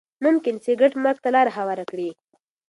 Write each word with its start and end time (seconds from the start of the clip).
ممکن 0.25 0.55
سګریټ 0.63 0.93
مرګ 1.03 1.17
ته 1.23 1.29
لاره 1.35 1.51
هواره 1.57 1.83
کړي. 1.91 2.09